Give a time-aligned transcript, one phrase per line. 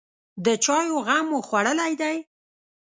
[0.43, 2.15] _د چايو غم مو خوړلی دی؟